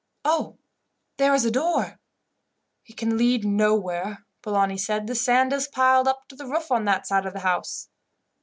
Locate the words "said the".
4.79-5.13